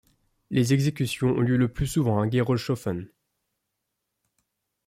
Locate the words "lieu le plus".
1.41-1.85